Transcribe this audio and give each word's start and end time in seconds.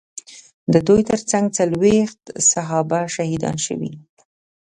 د 0.73 0.75
دوی 0.87 1.01
ترڅنګ 1.09 1.45
څلوېښت 1.57 2.21
صحابه 2.51 2.99
شهیدان 3.15 3.57
شوي. 3.65 3.91